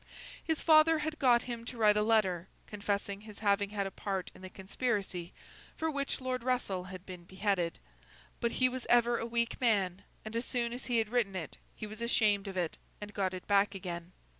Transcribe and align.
His 0.43 0.61
father 0.63 0.97
had 0.97 1.19
got 1.19 1.43
him 1.43 1.63
to 1.65 1.77
write 1.77 1.95
a 1.95 2.01
letter, 2.01 2.47
confessing 2.65 3.21
his 3.21 3.37
having 3.37 3.69
had 3.69 3.85
a 3.85 3.91
part 3.91 4.31
in 4.33 4.41
the 4.41 4.49
conspiracy, 4.49 5.31
for 5.77 5.91
which 5.91 6.19
Lord 6.19 6.41
Russell 6.43 6.85
had 6.85 7.05
been 7.05 7.23
beheaded; 7.23 7.77
but 8.39 8.53
he 8.53 8.67
was 8.67 8.87
ever 8.89 9.19
a 9.19 9.27
weak 9.27 9.61
man, 9.61 10.01
and 10.25 10.35
as 10.35 10.45
soon 10.45 10.73
as 10.73 10.87
he 10.87 10.97
had 10.97 11.09
written 11.09 11.35
it, 11.35 11.59
he 11.75 11.85
was 11.85 12.01
ashamed 12.01 12.47
of 12.47 12.57
it 12.57 12.79
and 12.99 13.13
got 13.13 13.35
it 13.35 13.45
back 13.45 13.75
again. 13.75 14.11